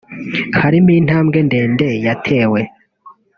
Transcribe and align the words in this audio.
harimo 0.61 0.91
intambwe 0.99 1.37
ndende 1.47 1.87
yatewe 2.05 2.61